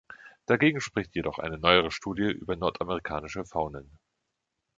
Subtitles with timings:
[0.47, 3.99] Dagegen spricht jedoch eine neuere Studie über nordamerikanische Faunen.